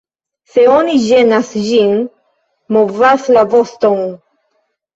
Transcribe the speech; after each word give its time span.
Se 0.51 0.61
oni 0.75 0.95
ĝenas 1.03 1.51
ĝin, 1.67 1.93
movas 2.79 3.31
la 3.39 3.47
voston. 3.55 4.05